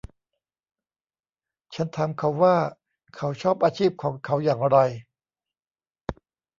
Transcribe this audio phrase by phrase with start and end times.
[1.73, 2.55] ฉันถามเขาว่า
[3.15, 4.77] เขาชอบอาชีพของเขาอย่างไร